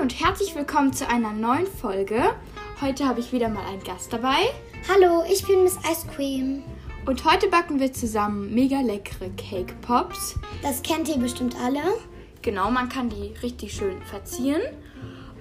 und 0.00 0.20
herzlich 0.20 0.54
willkommen 0.54 0.92
zu 0.92 1.08
einer 1.08 1.32
neuen 1.32 1.66
Folge. 1.66 2.22
Heute 2.82 3.06
habe 3.06 3.20
ich 3.20 3.32
wieder 3.32 3.48
mal 3.48 3.64
einen 3.64 3.82
Gast 3.82 4.12
dabei. 4.12 4.36
Hallo, 4.92 5.24
ich 5.26 5.46
bin 5.46 5.62
Miss 5.62 5.78
Ice 5.90 6.06
Cream. 6.14 6.62
Und 7.06 7.24
heute 7.24 7.48
backen 7.48 7.80
wir 7.80 7.90
zusammen 7.94 8.52
mega 8.52 8.80
leckere 8.80 9.30
Cake 9.38 9.72
Pops. 9.80 10.38
Das 10.62 10.82
kennt 10.82 11.08
ihr 11.08 11.16
bestimmt 11.16 11.56
alle. 11.58 11.80
Genau, 12.42 12.70
man 12.70 12.90
kann 12.90 13.08
die 13.08 13.32
richtig 13.42 13.72
schön 13.72 14.02
verzieren. 14.02 14.60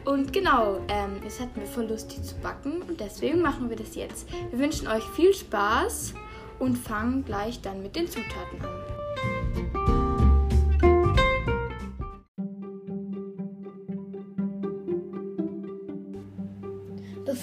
Und 0.05 0.32
genau, 0.32 0.80
ähm, 0.88 1.22
es 1.28 1.42
hat 1.42 1.58
mir 1.58 1.66
voll 1.66 1.88
Lust, 1.88 2.16
die 2.16 2.22
zu 2.22 2.36
backen 2.36 2.82
und 2.84 3.02
deswegen 3.02 3.42
machen 3.42 3.70
wir 3.70 3.76
das 3.76 3.94
jetzt. 3.96 4.26
Wir 4.52 4.60
wünschen 4.60 4.88
euch 4.88 5.04
viel 5.16 5.34
Spaß 5.34 6.14
und 6.60 6.78
fangen 6.78 7.26
gleich 7.26 7.60
dann 7.62 7.84
mit 7.84 7.98
den 7.98 8.08
Zutaten 8.08 8.62
an. 8.62 8.95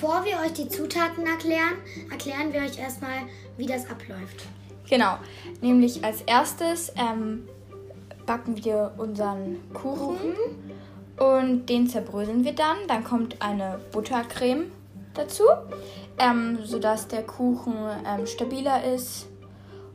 Bevor 0.03 0.25
wir 0.25 0.41
euch 0.41 0.53
die 0.55 0.69
Zutaten 0.69 1.25
erklären, 1.25 1.75
erklären 2.11 2.53
wir 2.53 2.63
euch 2.63 2.77
erstmal, 2.77 3.21
wie 3.57 3.67
das 3.67 3.89
abläuft. 3.89 4.47
Genau, 4.91 5.15
nämlich 5.61 6.05
als 6.05 6.23
erstes 6.23 6.93
ähm, 6.97 7.49
backen 8.27 8.65
wir 8.65 8.95
unseren 8.97 9.61
Kuchen 9.73 10.35
und 11.21 11.67
den 11.67 11.87
zerbröseln 11.87 12.45
wir 12.45 12.53
dann. 12.53 12.79
Dann 12.89 13.05
kommt 13.05 13.41
eine 13.41 13.79
Buttercreme 13.93 14.73
dazu, 15.15 15.45
ähm, 16.19 16.59
sodass 16.65 17.07
der 17.07 17.23
Kuchen 17.23 17.77
ähm, 18.05 18.27
stabiler 18.27 18.83
ist. 18.83 19.29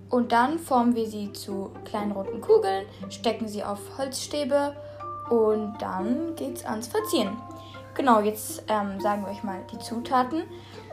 Und 0.10 0.32
dann 0.32 0.58
formen 0.58 0.96
wir 0.96 1.08
sie 1.08 1.34
zu 1.34 1.72
kleinen 1.84 2.14
roten 2.14 2.40
Kugeln, 2.40 2.86
stecken 3.10 3.50
sie 3.50 3.62
auf 3.62 3.80
Holzstäbe 3.98 4.74
und 5.30 5.74
dann 5.82 6.34
geht's 6.38 6.64
ans 6.64 6.88
Verzieren. 6.88 7.36
Genau, 7.98 8.20
jetzt 8.22 8.62
ähm, 8.68 9.02
sagen 9.02 9.24
wir 9.24 9.32
euch 9.32 9.44
mal 9.44 9.58
die 9.72 9.80
Zutaten. 9.80 10.44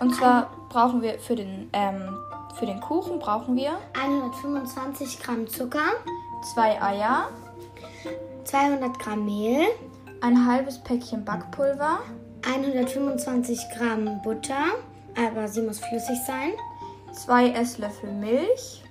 Und 0.00 0.14
zwar 0.14 0.50
brauchen 0.70 1.02
wir 1.02 1.18
für 1.18 1.36
den, 1.36 1.68
ähm, 1.74 2.16
für 2.58 2.64
den 2.64 2.80
Kuchen 2.80 3.18
brauchen 3.18 3.54
wir 3.56 3.72
125 4.02 5.20
Gramm 5.20 5.46
Zucker, 5.46 5.92
zwei 6.54 6.80
Eier, 6.80 7.28
200 8.44 8.98
Gramm 8.98 9.26
Mehl, 9.26 9.66
ein 10.22 10.46
halbes 10.46 10.82
Päckchen 10.82 11.26
Backpulver, 11.26 12.00
125 12.46 13.60
Gramm 13.76 14.22
Butter, 14.22 14.64
aber 15.14 15.46
sie 15.46 15.60
muss 15.60 15.80
flüssig 15.80 16.16
sein. 16.26 16.52
zwei 17.12 17.50
Esslöffel 17.50 18.10
Milch, 18.12 18.82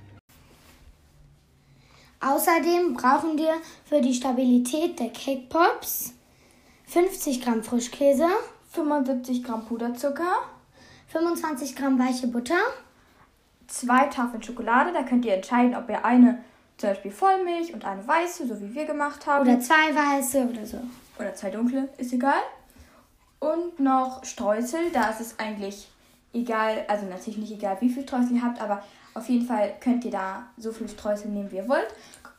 Außerdem 2.22 2.94
brauchen 2.94 3.38
wir 3.38 3.56
für 3.84 4.00
die 4.00 4.14
Stabilität 4.14 4.98
der 4.98 5.10
Cake 5.10 5.48
Pops 5.50 6.14
50 6.94 7.42
Gramm 7.42 7.64
Frischkäse, 7.64 8.28
75 8.70 9.44
Gramm 9.44 9.66
Puderzucker, 9.66 10.44
25 11.08 11.76
Gramm 11.76 11.98
weiche 11.98 12.28
Butter, 12.28 12.60
zwei 13.66 14.06
Tafeln 14.06 14.44
Schokolade. 14.44 14.94
Da 14.94 15.02
könnt 15.02 15.26
ihr 15.26 15.34
entscheiden, 15.34 15.76
ob 15.76 15.90
ihr 15.90 16.06
eine 16.06 16.44
zum 16.78 16.92
Beispiel 16.92 17.10
Vollmilch 17.10 17.74
und 17.74 17.84
eine 17.84 18.08
weiße, 18.08 18.48
so 18.48 18.62
wie 18.62 18.76
wir 18.76 18.86
gemacht 18.86 19.26
haben. 19.26 19.42
oder 19.42 19.60
zwei 19.60 19.74
weiße 19.74 20.48
oder 20.48 20.68
so. 20.68 20.78
oder 21.18 21.34
zwei 21.34 21.50
dunkle, 21.50 21.90
ist 21.98 22.14
egal. 22.14 22.44
Und 23.40 23.80
noch 23.80 24.24
Streusel, 24.24 24.92
da 24.92 25.10
ist 25.10 25.20
es 25.20 25.40
eigentlich 25.40 25.88
egal, 26.32 26.86
also 26.88 27.08
natürlich 27.08 27.40
nicht 27.40 27.54
egal, 27.54 27.78
wie 27.80 27.90
viel 27.90 28.04
Streusel 28.04 28.36
ihr 28.36 28.44
habt, 28.44 28.62
aber 28.62 28.84
auf 29.16 29.28
jeden 29.30 29.48
Fall 29.48 29.74
könnt 29.80 30.06
ihr 30.06 30.12
da 30.12 30.46
so 30.58 30.72
viel 30.72 30.88
Streusel 30.88 31.32
nehmen, 31.32 31.50
wie 31.50 31.56
ihr 31.56 31.68
wollt. 31.68 31.88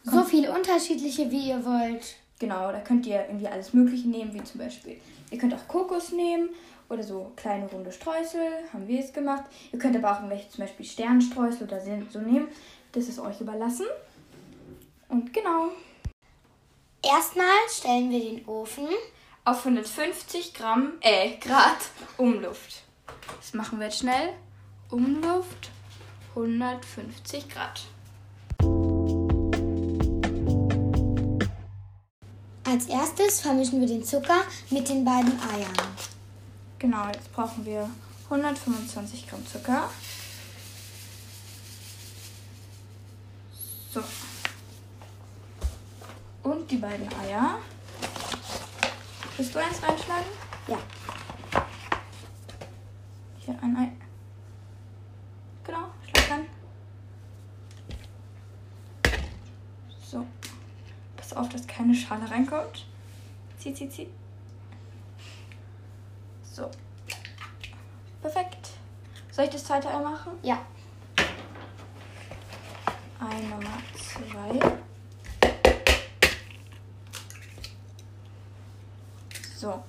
So 0.04 0.22
viele 0.22 0.52
unterschiedliche, 0.52 1.28
wie 1.32 1.48
ihr 1.48 1.64
wollt. 1.64 2.18
Genau, 2.44 2.70
da 2.72 2.80
könnt 2.80 3.06
ihr 3.06 3.24
irgendwie 3.26 3.48
alles 3.48 3.72
Mögliche 3.72 4.06
nehmen, 4.06 4.34
wie 4.34 4.44
zum 4.44 4.60
Beispiel, 4.60 5.00
ihr 5.30 5.38
könnt 5.38 5.54
auch 5.54 5.66
Kokos 5.66 6.12
nehmen 6.12 6.50
oder 6.90 7.02
so 7.02 7.32
kleine 7.36 7.66
runde 7.70 7.90
Streusel, 7.90 8.64
haben 8.70 8.86
wir 8.86 8.96
jetzt 8.96 9.14
gemacht. 9.14 9.44
Ihr 9.72 9.78
könnt 9.78 9.96
aber 9.96 10.12
auch 10.12 10.16
irgendwelche 10.16 10.50
zum 10.50 10.64
Beispiel 10.64 10.84
Sternstreusel 10.84 11.66
oder 11.66 11.80
so 11.80 12.18
nehmen, 12.18 12.48
das 12.92 13.08
ist 13.08 13.18
euch 13.18 13.40
überlassen. 13.40 13.86
Und 15.08 15.32
genau, 15.32 15.70
Erstmal 17.02 17.46
stellen 17.68 18.10
wir 18.10 18.18
den 18.18 18.46
Ofen 18.46 18.88
auf 19.44 19.58
150 19.58 20.54
Gramm, 20.54 20.94
äh, 21.02 21.36
Grad 21.36 21.76
Umluft. 22.16 22.82
Das 23.38 23.52
machen 23.52 23.78
wir 23.78 23.86
jetzt 23.86 23.98
schnell. 23.98 24.32
Umluft 24.90 25.70
150 26.30 27.50
Grad. 27.50 27.82
Als 32.74 32.86
erstes 32.86 33.40
vermischen 33.40 33.80
wir 33.80 33.86
den 33.86 34.02
Zucker 34.02 34.42
mit 34.70 34.88
den 34.88 35.04
beiden 35.04 35.30
Eiern. 35.40 35.96
Genau, 36.80 37.06
jetzt 37.06 37.32
brauchen 37.32 37.64
wir 37.64 37.88
125 38.28 39.28
Gramm 39.28 39.46
Zucker. 39.46 39.88
So. 43.92 44.02
Und 46.42 46.68
die 46.68 46.78
beiden 46.78 47.06
Eier. 47.14 47.60
Willst 49.36 49.54
du 49.54 49.58
eins 49.60 49.80
reinschlagen? 49.80 50.26
Ja. 50.66 50.78
Hier 53.38 53.56
ein 53.62 53.76
Ei. 53.76 53.92
Genau, 55.62 55.92
schlag 56.12 56.30
an. 56.32 56.46
So. 60.04 60.26
Pass 61.34 61.42
auf, 61.42 61.48
dass 61.48 61.66
keine 61.66 61.94
Schale 61.94 62.30
reinkommt. 62.30 62.86
Zieh, 63.58 63.74
zieh, 63.74 63.88
zieh. 63.88 64.08
So. 66.44 66.70
Perfekt. 68.22 68.70
Soll 69.32 69.46
ich 69.46 69.50
das 69.50 69.64
zweite 69.64 69.88
Ei 69.88 69.98
machen? 69.98 70.32
Ja. 70.42 70.60
Ei 73.18 73.40
Nummer 73.48 73.78
zwei. 73.96 74.76
So. 79.56 79.82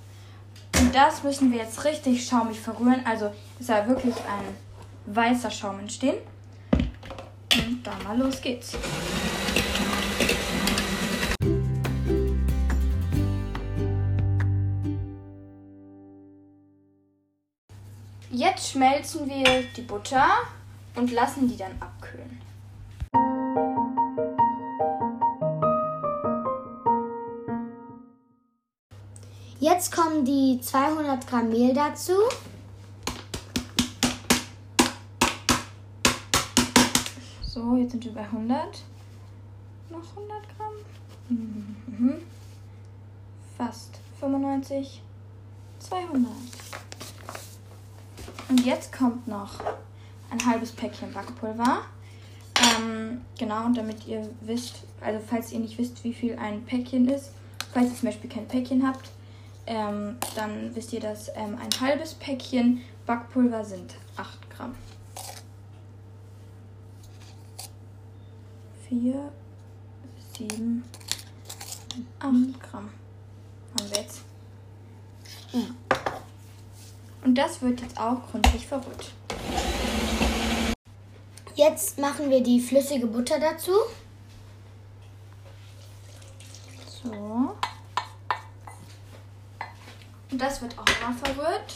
Und 0.79 0.95
das 0.95 1.21
müssen 1.21 1.51
wir 1.51 1.59
jetzt 1.59 1.83
richtig 1.83 2.25
schaumig 2.25 2.59
verrühren. 2.59 3.05
Also 3.05 3.31
es 3.59 3.67
soll 3.67 3.87
wirklich 3.87 4.15
ein 4.15 5.13
weißer 5.13 5.51
Schaum 5.51 5.79
entstehen. 5.79 6.17
Und 6.73 7.83
dann 7.83 8.03
mal 8.03 8.17
los 8.17 8.41
geht's. 8.41 8.75
Schmelzen 18.75 19.29
wir 19.29 19.63
die 19.77 19.83
Butter 19.83 20.27
und 20.95 21.09
lassen 21.13 21.47
die 21.47 21.55
dann 21.55 21.71
abkühlen. 21.79 22.41
Jetzt 29.61 29.95
kommen 29.95 30.25
die 30.25 30.59
200 30.59 31.25
Gramm 31.25 31.51
Mehl 31.51 31.73
dazu. 31.73 32.11
So, 37.43 37.77
jetzt 37.77 37.91
sind 37.91 38.03
wir 38.03 38.13
bei 38.13 38.23
100. 38.23 38.83
Noch 39.89 40.09
100 40.17 40.57
Gramm. 40.57 40.73
Mhm. 41.29 42.15
Fast 43.57 43.99
95. 44.19 45.01
200. 45.79 46.29
Und 48.49 48.65
jetzt 48.65 48.93
kommt 48.93 49.27
noch 49.27 49.59
ein 50.29 50.45
halbes 50.45 50.71
Päckchen 50.71 51.11
Backpulver. 51.13 51.81
Ähm, 52.61 53.21
genau, 53.37 53.65
und 53.65 53.75
damit 53.75 54.05
ihr 54.07 54.29
wisst, 54.41 54.83
also 55.01 55.19
falls 55.25 55.51
ihr 55.51 55.59
nicht 55.59 55.77
wisst, 55.77 56.03
wie 56.03 56.13
viel 56.13 56.37
ein 56.37 56.63
Päckchen 56.63 57.09
ist, 57.09 57.31
falls 57.73 57.89
ihr 57.89 57.95
zum 57.95 58.09
Beispiel 58.09 58.29
kein 58.29 58.47
Päckchen 58.47 58.87
habt, 58.87 59.09
ähm, 59.67 60.17
dann 60.35 60.75
wisst 60.75 60.93
ihr, 60.93 60.99
dass 60.99 61.29
ähm, 61.29 61.57
ein 61.61 61.81
halbes 61.81 62.13
Päckchen 62.13 62.81
Backpulver 63.05 63.65
sind 63.65 63.95
8 64.15 64.49
Gramm. 64.49 64.75
4, 68.89 69.31
7, 70.37 70.83
8 72.19 72.59
Gramm 72.61 72.89
haben 73.77 73.89
wir 73.89 73.97
jetzt. 73.97 74.21
Und 77.25 77.33
das 77.35 77.59
wird 77.63 77.81
jetzt 77.81 77.99
auch 77.99 78.21
gründlich 78.29 78.67
verrührt. 78.67 79.11
Jetzt 81.55 81.97
machen 81.97 82.29
wir 82.29 82.43
die 82.43 82.59
flüssige 82.59 83.07
Butter 83.07 83.39
dazu. 83.39 83.71
So. 87.01 87.55
Und 90.29 90.37
das 90.39 90.61
wird 90.61 90.77
auch 90.77 90.85
mal 91.01 91.13
verrührt. 91.13 91.75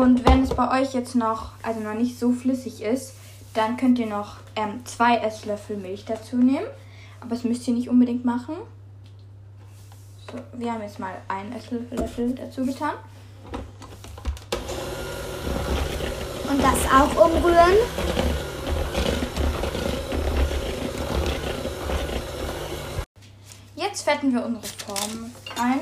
Und 0.00 0.26
wenn 0.26 0.44
es 0.44 0.54
bei 0.54 0.80
euch 0.80 0.94
jetzt 0.94 1.14
noch, 1.14 1.50
also 1.62 1.80
noch 1.80 1.92
nicht 1.92 2.18
so 2.18 2.32
flüssig 2.32 2.80
ist, 2.80 3.12
dann 3.52 3.76
könnt 3.76 3.98
ihr 3.98 4.06
noch 4.06 4.38
ähm, 4.56 4.80
zwei 4.86 5.18
Esslöffel 5.18 5.76
Milch 5.76 6.06
dazu 6.06 6.36
nehmen. 6.36 6.64
Aber 7.20 7.34
das 7.34 7.44
müsst 7.44 7.68
ihr 7.68 7.74
nicht 7.74 7.90
unbedingt 7.90 8.24
machen. 8.24 8.54
So, 10.32 10.38
wir 10.58 10.72
haben 10.72 10.80
jetzt 10.80 10.98
mal 10.98 11.12
einen 11.28 11.52
Esslöffel 11.52 12.34
dazu 12.34 12.64
getan. 12.64 12.94
Und 16.50 16.62
das 16.62 16.78
auch 16.90 17.26
umrühren. 17.26 17.76
Jetzt 23.76 24.04
fetten 24.04 24.32
wir 24.32 24.46
unsere 24.46 24.66
Form 24.66 25.30
ein 25.62 25.80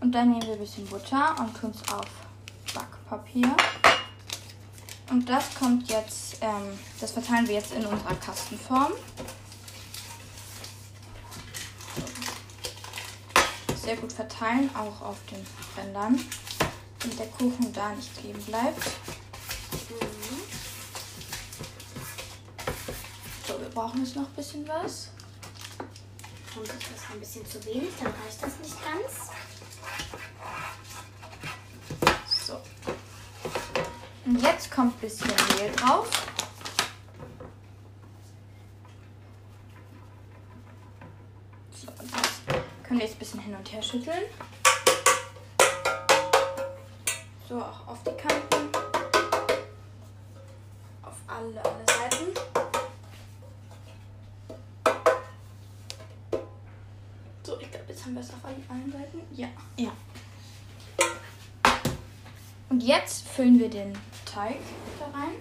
und 0.00 0.14
dann 0.14 0.30
nehmen 0.30 0.42
wir 0.42 0.54
ein 0.54 0.58
bisschen 0.58 0.86
Butter 0.86 1.34
und 1.38 1.54
tun 1.60 1.70
es 1.74 1.92
auf 1.92 2.06
Backpapier. 3.12 3.54
Und 5.10 5.28
das 5.28 5.54
kommt 5.54 5.88
jetzt, 5.90 6.38
ähm, 6.40 6.78
das 7.00 7.12
verteilen 7.12 7.46
wir 7.46 7.56
jetzt 7.56 7.72
in 7.72 7.84
unserer 7.84 8.14
Kastenform. 8.14 8.92
Sehr 13.76 13.96
gut 13.96 14.12
verteilen, 14.12 14.70
auch 14.74 15.02
auf 15.02 15.18
den 15.30 15.44
Rändern, 15.76 16.18
damit 17.00 17.18
der 17.18 17.26
Kuchen 17.26 17.72
da 17.72 17.90
nicht 17.90 18.16
kleben 18.16 18.42
bleibt. 18.44 18.82
So, 23.46 23.60
wir 23.60 23.68
brauchen 23.68 24.04
jetzt 24.04 24.16
noch 24.16 24.26
ein 24.26 24.34
bisschen 24.34 24.66
was. 24.66 25.08
Und 26.56 26.68
das 26.68 26.76
ist 26.76 27.10
ein 27.12 27.20
bisschen 27.20 27.46
zu 27.46 27.64
wenig, 27.66 27.90
dann 27.98 28.12
reicht 28.12 28.42
das 28.42 28.58
nicht 28.60 28.76
ganz. 28.82 29.30
So. 32.46 32.60
Und 34.24 34.40
jetzt 34.42 34.70
kommt 34.70 34.96
ein 34.96 35.00
bisschen 35.00 35.28
Mehl 35.58 35.70
drauf. 35.74 36.08
So, 41.74 41.88
und 41.88 42.12
das 42.12 42.40
können 42.84 43.00
wir 43.00 43.06
jetzt 43.06 43.16
ein 43.16 43.18
bisschen 43.18 43.40
hin 43.40 43.54
und 43.56 43.72
her 43.72 43.82
schütteln. 43.82 44.24
So, 47.48 47.56
auch 47.60 47.88
auf 47.88 47.98
die 48.04 48.12
Kanten. 48.12 48.68
Auf 51.02 51.14
alle, 51.26 51.64
alle 51.64 51.84
Seiten. 51.86 52.32
So, 57.42 57.58
ich 57.60 57.70
glaube, 57.70 57.86
jetzt 57.88 58.04
haben 58.04 58.14
wir 58.14 58.20
es 58.20 58.30
auf 58.30 58.44
allen- 58.44 58.64
allen 58.68 58.92
Seiten. 58.92 59.20
Ja. 59.34 59.48
Ja. 59.76 59.90
Und 62.70 62.80
jetzt 62.82 63.28
füllen 63.28 63.58
wir 63.58 63.68
den 63.68 63.92
Teig 64.34 64.56
da 64.98 65.04
rein. 65.18 65.34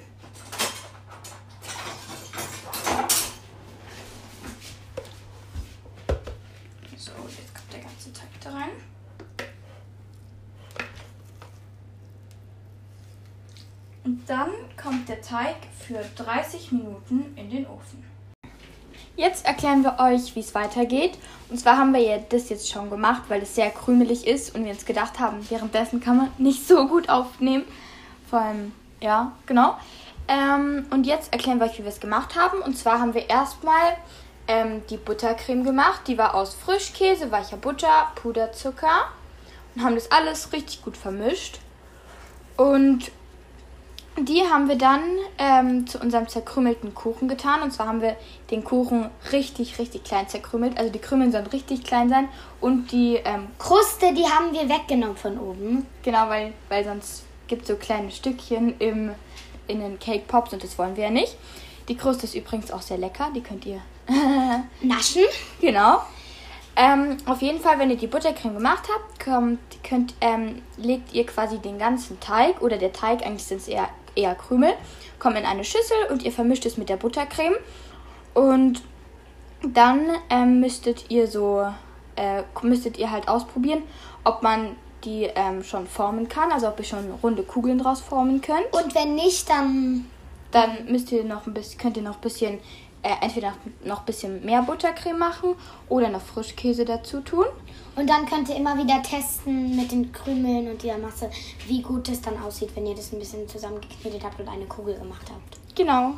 So, 6.98 7.12
jetzt 7.30 7.56
kommt 7.56 7.72
der 7.72 7.80
ganze 7.80 8.12
Teig 8.12 8.28
da 8.44 8.50
rein. 8.50 8.70
Und 14.04 14.30
dann 14.30 14.50
kommt 14.82 15.08
der 15.08 15.22
Teig 15.22 15.56
für 15.80 16.04
30 16.22 16.74
Minuten 16.74 17.34
in 17.38 17.50
den 17.50 17.68
Ofen. 17.68 18.04
Jetzt 19.16 19.46
erklären 19.46 19.84
wir 19.84 20.00
euch, 20.00 20.36
wie 20.36 20.42
es 20.42 20.54
weitergeht. 20.54 21.18
Und 21.50 21.58
zwar 21.58 21.78
haben 21.78 21.94
wir 21.94 22.02
ja 22.02 22.18
das 22.18 22.50
jetzt 22.50 22.70
schon 22.70 22.90
gemacht, 22.90 23.24
weil 23.30 23.44
es 23.44 23.56
sehr 23.56 23.70
krümelig 23.70 24.28
ist 24.28 24.54
und 24.54 24.66
wir 24.66 24.72
uns 24.72 24.86
gedacht 24.86 25.18
haben, 25.18 25.50
währenddessen 25.50 26.02
kann 26.02 26.18
man 26.18 26.32
nicht 26.38 26.68
so 26.68 26.90
gut 26.90 27.08
aufnehmen. 27.08 27.64
Vor 28.30 28.40
allem, 28.40 28.74
ja, 29.02 29.32
genau. 29.46 29.76
Ähm, 30.28 30.86
und 30.92 31.06
jetzt 31.06 31.34
erklären 31.34 31.60
wir 31.60 31.66
euch, 31.66 31.78
wie 31.80 31.84
wir 31.84 31.90
es 31.90 32.00
gemacht 32.00 32.36
haben. 32.36 32.62
Und 32.62 32.78
zwar 32.78 33.00
haben 33.00 33.14
wir 33.14 33.30
erstmal 33.30 33.98
ähm, 34.48 34.84
die 34.90 34.98
Buttercreme 34.98 35.64
gemacht. 35.64 36.02
Die 36.08 36.18
war 36.18 36.36
aus 36.36 36.54
Frischkäse, 36.54 37.32
weicher 37.32 37.58
Butter, 37.58 38.12
Puderzucker. 38.16 39.10
Und 39.76 39.84
haben 39.84 39.96
das 39.96 40.12
alles 40.12 40.54
richtig 40.54 40.84
gut 40.84 40.96
vermischt. 40.96 41.60
Und 42.58 43.12
die 44.18 44.42
haben 44.42 44.68
wir 44.68 44.78
dann 44.78 45.02
ähm, 45.38 45.88
zu 45.88 45.98
unserem 45.98 46.28
zerkrümelten 46.28 46.94
Kuchen 46.94 47.28
getan. 47.28 47.62
Und 47.62 47.72
zwar 47.72 47.88
haben 47.88 48.02
wir 48.02 48.16
den 48.52 48.64
Kuchen 48.64 49.10
richtig, 49.32 49.80
richtig 49.80 50.04
klein 50.04 50.28
zerkrümelt. 50.28 50.78
Also 50.78 50.92
die 50.92 51.00
Krümeln 51.00 51.32
sollen 51.32 51.48
richtig 51.48 51.84
klein 51.84 52.10
sein. 52.10 52.30
Und 52.60 52.92
die, 52.92 53.16
ähm, 53.16 53.48
Kruste, 53.58 54.14
die 54.14 54.26
haben 54.26 54.54
wir 54.54 54.70
weggenommen 54.70 55.18
von 55.18 55.40
oben. 55.40 55.88
genau, 56.04 56.30
weil, 56.30 56.54
weil 56.70 56.84
sonst 56.84 57.24
gibt 57.52 57.68
so 57.68 57.76
kleine 57.76 58.12
Stückchen 58.12 58.80
im, 58.80 59.12
in 59.68 59.82
den 59.82 60.00
Cake 60.00 60.24
Pops 60.26 60.54
und 60.54 60.64
das 60.64 60.78
wollen 60.78 60.96
wir 60.96 61.04
ja 61.04 61.10
nicht. 61.10 61.36
Die 61.90 61.98
Kruste 61.98 62.24
ist 62.24 62.34
übrigens 62.34 62.72
auch 62.72 62.82
sehr 62.82 62.98
lecker. 62.98 63.30
Die 63.36 63.42
könnt 63.42 63.66
ihr 63.66 63.82
Naschen. 64.82 65.26
Genau. 65.60 66.02
Ähm, 66.78 67.18
auf 67.26 67.42
jeden 67.42 67.60
Fall, 67.60 67.78
wenn 67.78 67.90
ihr 67.90 67.98
die 67.98 68.08
Buttercreme 68.08 68.54
gemacht 68.54 68.88
habt, 68.88 69.20
kommt, 69.20 69.60
könnt, 69.84 70.14
ähm, 70.22 70.62
legt 70.78 71.14
ihr 71.14 71.26
quasi 71.26 71.60
den 71.60 71.78
ganzen 71.78 72.22
Teig 72.22 72.62
oder 72.62 72.78
der 72.78 72.94
Teig, 72.94 73.26
eigentlich 73.26 73.44
sind 73.44 73.58
es 73.58 73.68
eher, 73.68 73.90
eher 74.16 74.34
Krümel, 74.36 74.74
kommt 75.20 75.38
in 75.38 75.46
eine 75.46 75.66
Schüssel 75.66 75.98
und 76.10 76.24
ihr 76.24 76.32
vermischt 76.32 76.66
es 76.66 76.78
mit 76.78 76.88
der 76.88 76.96
Buttercreme. 76.96 77.58
Und 78.34 78.82
dann 79.62 80.08
ähm, 80.30 80.62
müsstet 80.62 81.12
ihr 81.12 81.28
so, 81.28 81.68
äh, 82.16 82.44
müsstet 82.62 82.98
ihr 82.98 83.12
halt 83.12 83.28
ausprobieren, 83.28 83.84
ob 84.24 84.42
man 84.42 84.78
die 85.04 85.24
ähm, 85.36 85.64
schon 85.64 85.88
formen 85.88 86.28
kann, 86.28 86.52
also 86.52 86.68
ob 86.68 86.80
ihr 86.80 86.86
schon 86.86 87.12
runde 87.24 87.44
Kugeln 87.44 87.80
draus 87.80 88.02
formen 88.02 88.42
könnt. 88.42 88.72
Und 88.72 88.94
wenn 88.96 89.16
nicht, 89.16 89.50
dann 89.50 90.06
Dann 90.52 90.86
müsst 90.92 91.12
ihr 91.14 91.24
noch 91.24 91.48
ein 91.48 91.54
bisschen, 91.54 91.80
könnt 91.80 91.96
ihr 91.96 92.04
noch 92.04 92.16
ein 92.16 92.22
bisschen, 92.22 92.60
äh, 93.04 93.16
entweder 93.22 93.54
noch 93.86 94.00
ein 94.00 94.06
bisschen 94.06 94.44
mehr 94.44 94.62
Buttercreme 94.64 95.18
machen 95.18 95.56
oder 95.88 96.10
noch 96.10 96.20
Frischkäse 96.22 96.84
dazu 96.84 97.22
tun. 97.22 97.46
Und 97.96 98.10
dann 98.10 98.26
könnt 98.26 98.50
ihr 98.50 98.58
immer 98.58 98.78
wieder 98.78 99.02
testen 99.02 99.78
mit 99.78 99.94
den 99.94 100.12
Krümeln 100.12 100.70
und 100.70 100.84
der 100.84 100.98
Masse, 100.98 101.30
wie 101.68 101.82
gut 101.82 102.10
es 102.10 102.22
dann 102.22 102.38
aussieht, 102.44 102.76
wenn 102.76 102.86
ihr 102.86 102.96
das 102.96 103.14
ein 103.14 103.20
bisschen 103.20 103.48
zusammengeknetet 103.48 104.24
habt 104.26 104.40
und 104.42 104.50
eine 104.50 104.66
Kugel 104.66 104.96
gemacht 105.00 105.26
habt. 105.30 105.58
Genau. 105.74 106.16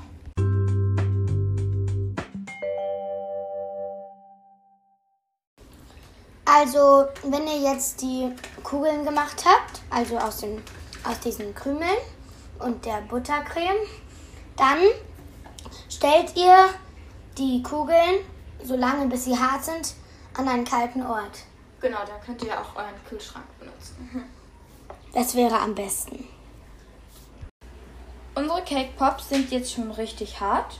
Also, 6.46 7.06
wenn 7.24 7.48
ihr 7.48 7.72
jetzt 7.72 8.02
die 8.02 8.30
Kugeln 8.74 9.06
gemacht 9.06 9.46
habt, 9.46 9.82
also 9.92 10.18
aus, 10.18 10.38
den, 10.38 10.60
aus 11.04 11.20
diesen 11.20 11.54
Krümeln 11.54 12.00
und 12.58 12.84
der 12.84 13.02
Buttercreme, 13.02 13.78
dann 14.56 14.80
stellt 15.88 16.36
ihr 16.36 16.70
die 17.38 17.62
Kugeln, 17.62 18.26
so 18.64 18.76
lange 18.76 19.06
bis 19.06 19.26
sie 19.26 19.38
hart 19.38 19.64
sind, 19.64 19.94
an 20.36 20.48
einen 20.48 20.66
kalten 20.66 21.04
Ort. 21.06 21.44
Genau, 21.82 22.00
da 22.00 22.18
könnt 22.26 22.42
ihr 22.42 22.60
auch 22.60 22.76
euren 22.76 22.96
Kühlschrank 23.08 23.46
benutzen. 23.60 24.28
Das 25.14 25.36
wäre 25.36 25.60
am 25.60 25.76
besten. 25.76 26.28
Unsere 28.34 28.64
Cake 28.64 28.94
Pops 28.98 29.30
sind 29.30 29.52
jetzt 29.52 29.72
schon 29.72 29.92
richtig 29.92 30.40
hart. 30.40 30.80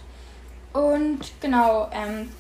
Und 0.74 1.20
genau, 1.40 1.92
ähm, 1.92 2.32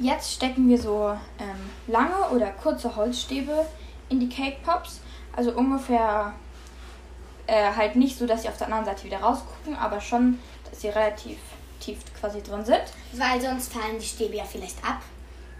jetzt 0.00 0.32
stecken 0.32 0.66
wir 0.70 0.80
so 0.80 1.14
ähm, 1.38 1.70
lange 1.86 2.30
oder 2.30 2.50
kurze 2.52 2.96
Holzstäbe 2.96 3.66
in 4.10 4.20
die 4.20 4.28
Cake 4.28 4.58
Pops. 4.62 5.00
Also 5.34 5.52
ungefähr 5.52 6.34
äh, 7.46 7.72
halt 7.74 7.96
nicht 7.96 8.18
so, 8.18 8.26
dass 8.26 8.42
sie 8.42 8.48
auf 8.48 8.58
der 8.58 8.66
anderen 8.66 8.84
Seite 8.84 9.04
wieder 9.04 9.20
rausgucken, 9.20 9.76
aber 9.76 10.00
schon, 10.00 10.38
dass 10.68 10.82
sie 10.82 10.88
relativ 10.88 11.38
tief 11.80 11.98
quasi 12.18 12.42
drin 12.42 12.64
sind. 12.64 12.82
Weil 13.14 13.40
sonst 13.40 13.72
fallen 13.72 13.98
die 13.98 14.06
Stäbe 14.06 14.36
ja 14.36 14.44
vielleicht 14.44 14.84
ab. 14.84 15.00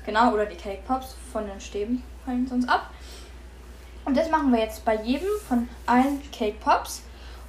Genau, 0.05 0.33
oder 0.33 0.47
die 0.47 0.57
Cake 0.57 0.83
Pops 0.87 1.17
von 1.33 1.47
den 1.47 1.61
Stäben 1.61 2.03
fallen 2.25 2.47
sonst 2.47 2.69
ab. 2.69 2.91
Und 4.05 4.17
das 4.17 4.31
machen 4.31 4.53
wir 4.53 4.61
jetzt 4.61 4.85
bei 4.85 4.97
jedem 4.97 5.29
von 5.47 5.69
allen 5.87 6.21
Cake 6.33 6.57
Pops. 6.61 7.03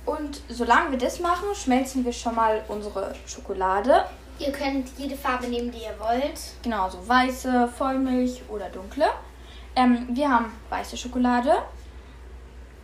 Und 0.05 0.41
solange 0.49 0.91
wir 0.91 0.97
das 0.97 1.19
machen, 1.19 1.47
schmelzen 1.55 2.03
wir 2.03 2.13
schon 2.13 2.35
mal 2.35 2.63
unsere 2.67 3.13
Schokolade. 3.25 4.05
Ihr 4.39 4.51
könnt 4.51 4.89
jede 4.97 5.15
Farbe 5.15 5.47
nehmen, 5.47 5.71
die 5.71 5.83
ihr 5.83 5.99
wollt. 5.99 6.39
Genau, 6.63 6.89
so 6.89 7.07
weiße, 7.07 7.69
Vollmilch 7.77 8.41
oder 8.49 8.69
dunkle. 8.69 9.05
Ähm, 9.75 10.07
wir 10.11 10.29
haben 10.29 10.51
weiße 10.69 10.97
Schokolade. 10.97 11.53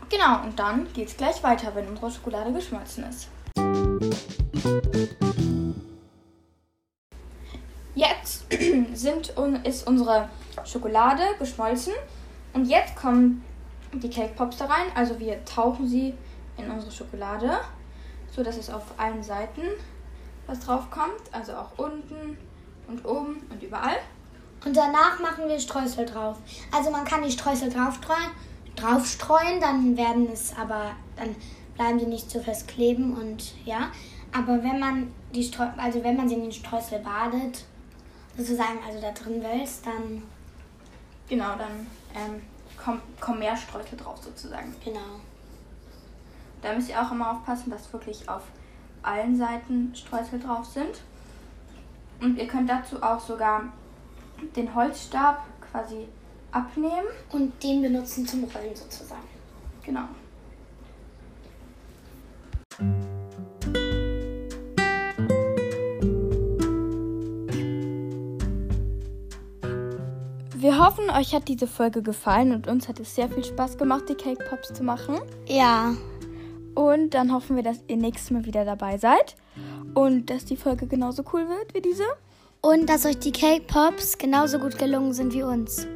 Genau, 0.10 0.44
und 0.44 0.58
dann 0.58 0.92
geht 0.94 1.10
es 1.10 1.18
gleich 1.18 1.44
weiter, 1.44 1.76
wenn 1.76 1.88
unsere 1.88 2.10
Schokolade 2.10 2.54
geschmolzen 2.54 3.04
ist. 3.10 3.28
Jetzt 7.94 8.46
sind, 8.94 9.34
ist 9.64 9.86
unsere 9.86 10.30
Schokolade 10.64 11.24
geschmolzen 11.40 11.94
und 12.54 12.66
jetzt 12.66 12.96
kommen 12.96 13.44
die 13.92 14.10
Cake 14.10 14.34
Pops 14.36 14.58
da 14.58 14.66
rein. 14.66 14.88
Also 14.96 15.20
wir 15.20 15.44
tauchen 15.44 15.88
sie 15.88 16.14
in 16.58 16.72
unsere 16.72 16.92
Schokolade, 16.92 17.60
so 18.32 18.44
dass 18.44 18.58
es 18.58 18.70
auf 18.70 18.84
allen 18.98 19.24
Seiten 19.24 19.62
was 20.46 20.62
drauf 20.62 20.90
kommt, 20.90 21.22
also 21.34 21.54
auch 21.54 21.78
unten 21.78 22.38
und 22.88 23.04
oben 23.06 23.46
und 23.50 23.62
überall. 23.62 23.98
Und 24.66 24.76
danach 24.76 25.20
machen 25.20 25.48
wir 25.48 25.60
Streusel 25.60 26.06
drauf. 26.06 26.38
Also 26.72 26.90
man 26.90 27.06
kann 27.06 27.24
die 27.24 27.32
Streusel 27.32 27.70
draufstreuen, 27.70 28.32
draufstreuen, 28.76 29.62
dann 29.62 29.96
werden 29.96 30.30
es 30.32 30.56
aber, 30.58 30.92
dann 31.16 31.36
bleiben 31.76 32.00
sie 32.00 32.06
nicht 32.08 32.30
so 32.30 32.40
fest 32.40 32.68
kleben 32.68 33.14
und 33.16 33.54
ja. 33.66 33.92
Aber 34.32 34.62
wenn 34.64 34.80
man 34.80 35.12
die 35.34 35.44
Streu 35.44 35.68
also 35.78 36.04
wenn 36.04 36.18
man 36.18 36.28
sie 36.28 36.36
in 36.36 36.44
den 36.44 36.52
Streusel 36.52 37.00
badet, 37.00 37.66
sozusagen 38.36 38.80
also 38.86 39.00
da 39.00 39.12
drin 39.12 39.42
wälzt, 39.42 39.86
dann 39.86 40.24
Genau, 41.30 41.56
dann 41.58 41.88
ähm, 42.16 42.42
kommt, 42.78 43.02
kommen 43.20 43.40
mehr 43.40 43.56
Streusel 43.56 43.98
drauf 43.98 44.18
sozusagen. 44.24 44.74
genau. 44.84 45.20
Da 46.62 46.74
müsst 46.74 46.90
ihr 46.90 47.02
auch 47.02 47.12
immer 47.12 47.32
aufpassen, 47.32 47.70
dass 47.70 47.92
wirklich 47.92 48.28
auf 48.30 48.44
allen 49.04 49.38
Seiten 49.38 49.94
Streusel 49.94 50.40
drauf 50.40 50.66
sind. 50.66 51.02
Und 52.20 52.38
ihr 52.38 52.48
könnt 52.48 52.70
dazu 52.70 53.04
auch 53.04 53.20
sogar 53.20 53.66
den 54.56 54.74
Holzstab 54.74 55.46
quasi 55.72 56.08
abnehmen. 56.52 57.08
Und 57.32 57.62
den 57.64 57.82
benutzen 57.82 58.28
zum 58.28 58.44
Rollen 58.46 58.76
sozusagen. 58.76 59.28
Genau. 59.84 60.08
Wir 70.60 70.84
hoffen, 70.84 71.10
euch 71.12 71.34
hat 71.34 71.48
diese 71.48 71.68
Folge 71.68 72.02
gefallen 72.02 72.52
und 72.52 72.68
uns 72.68 72.88
hat 72.88 73.00
es 73.00 73.16
sehr 73.16 73.30
viel 73.30 73.44
Spaß 73.44 73.78
gemacht, 73.78 74.10
die 74.10 74.16
Cake 74.16 74.44
Pops 74.50 74.74
zu 74.74 74.84
machen. 74.84 75.18
Ja. 75.48 75.94
Und 76.76 77.12
dann 77.12 77.32
hoffen 77.32 77.56
wir, 77.56 77.64
dass 77.64 77.84
ihr 77.88 77.98
nächstes 77.98 78.32
Mal 78.32 78.46
wieder 78.46 78.66
dabei 78.66 78.98
seid 78.98 79.36
und 79.94 80.30
dass 80.30 80.46
die 80.46 80.58
Folge 80.58 80.86
genauso 80.86 81.24
cool 81.32 81.48
wird 81.48 81.74
wie 81.74 81.82
diese. 81.82 82.04
Und 82.62 82.88
dass 82.90 83.06
euch 83.06 83.20
die 83.20 83.32
Cake 83.32 83.66
Pops 83.68 84.18
genauso 84.18 84.60
gut 84.60 84.78
gelungen 84.78 85.14
sind 85.14 85.34
wie 85.34 85.44
uns. 85.44 85.88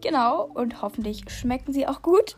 Genau, 0.00 0.44
und 0.54 0.80
hoffentlich 0.80 1.28
schmecken 1.28 1.72
sie 1.72 1.86
auch 1.86 2.02
gut. 2.02 2.36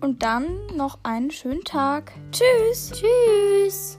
Und 0.00 0.22
dann 0.22 0.66
noch 0.76 0.98
einen 1.02 1.30
schönen 1.30 1.64
Tag. 1.64 2.12
Tschüss. 2.30 2.92
Tschüss. 2.92 3.98